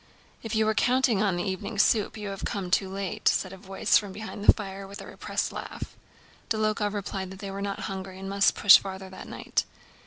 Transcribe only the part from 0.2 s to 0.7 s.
"If you